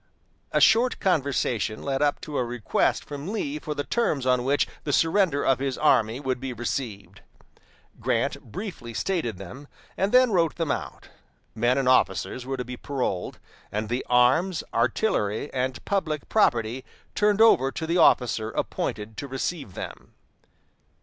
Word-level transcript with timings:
A 0.51 0.59
short 0.59 0.99
conversation 0.99 1.83
led 1.83 2.01
up 2.01 2.19
to 2.21 2.39
a 2.39 2.43
request 2.43 3.05
from 3.05 3.31
Lee 3.31 3.59
for 3.59 3.75
the 3.75 3.83
terms 3.83 4.25
on 4.25 4.43
which 4.43 4.67
the 4.83 4.91
surrender 4.91 5.45
of 5.45 5.59
his 5.59 5.77
army 5.77 6.19
would 6.19 6.39
be 6.39 6.53
received. 6.53 7.21
Grant 7.99 8.51
briefly 8.51 8.95
stated 8.95 9.37
them, 9.37 9.67
and 9.95 10.11
then 10.11 10.31
wrote 10.31 10.55
them 10.55 10.71
out. 10.71 11.09
Men 11.53 11.77
and 11.77 11.87
officers 11.87 12.47
were 12.47 12.57
to 12.57 12.65
be 12.65 12.77
paroled, 12.77 13.37
and 13.71 13.89
the 13.89 14.03
arms, 14.09 14.63
artillery, 14.73 15.53
and 15.53 15.85
public 15.85 16.27
property 16.29 16.83
turned 17.13 17.39
over 17.39 17.71
to 17.71 17.85
the 17.85 17.99
officer 17.99 18.49
appointed 18.49 19.17
to 19.17 19.27
receive 19.27 19.75
them. 19.75 20.13